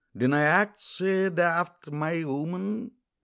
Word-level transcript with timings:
Dinna 0.17 0.37
act 0.61 0.77
sae 0.91 1.29
daft, 1.37 1.83
my 1.99 2.15
wooman. 2.29 2.69